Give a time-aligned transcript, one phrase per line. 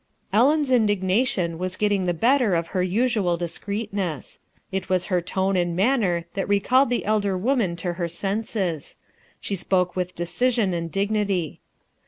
[0.33, 4.39] Ellen's indignation was getting the better of her usual discreetness.
[4.71, 8.97] It was her tone and manner that recalled the elder woman to her senses.
[9.39, 11.59] She spoke with decision and dignity.